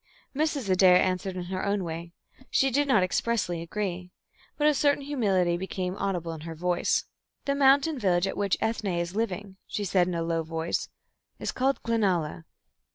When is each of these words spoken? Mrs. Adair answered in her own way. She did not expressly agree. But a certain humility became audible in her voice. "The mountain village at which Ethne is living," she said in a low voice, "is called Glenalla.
Mrs. 0.35 0.67
Adair 0.67 0.95
answered 0.99 1.37
in 1.37 1.43
her 1.43 1.63
own 1.63 1.83
way. 1.83 2.11
She 2.49 2.71
did 2.71 2.87
not 2.87 3.03
expressly 3.03 3.61
agree. 3.61 4.09
But 4.57 4.65
a 4.65 4.73
certain 4.73 5.03
humility 5.03 5.57
became 5.57 5.95
audible 5.95 6.31
in 6.33 6.41
her 6.41 6.55
voice. 6.55 7.05
"The 7.45 7.53
mountain 7.53 7.99
village 7.99 8.25
at 8.25 8.35
which 8.35 8.57
Ethne 8.61 8.97
is 8.99 9.15
living," 9.15 9.57
she 9.67 9.83
said 9.83 10.07
in 10.07 10.15
a 10.15 10.23
low 10.23 10.41
voice, 10.41 10.89
"is 11.37 11.51
called 11.51 11.83
Glenalla. 11.83 12.45